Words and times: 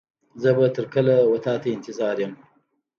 زه 0.41 0.49
به 0.57 0.67
تر 0.75 0.85
کله 0.93 1.15
و 1.29 1.33
تا 1.45 1.53
ته 1.61 1.69
انتظار 1.75 2.15
يم. 2.23 2.33